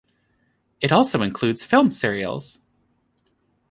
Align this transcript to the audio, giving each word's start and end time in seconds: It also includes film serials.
It 0.79 0.91
also 0.91 1.21
includes 1.21 1.63
film 1.63 1.91
serials. 1.91 2.59